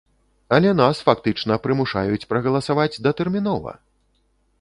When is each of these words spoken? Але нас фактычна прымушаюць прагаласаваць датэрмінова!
Але 0.55 0.69
нас 0.77 1.01
фактычна 1.09 1.57
прымушаюць 1.65 2.27
прагаласаваць 2.31 3.01
датэрмінова! 3.09 3.75